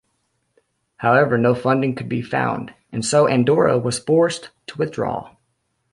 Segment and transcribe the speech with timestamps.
[0.97, 5.35] However no funding could be found, and so Andorra was forced to withdraw.